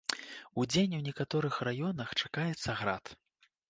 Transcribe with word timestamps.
Удзень 0.63 0.95
у 1.01 1.03
некаторых 1.09 1.61
раёнах 1.71 2.19
чакаецца 2.21 2.69
град. 2.85 3.05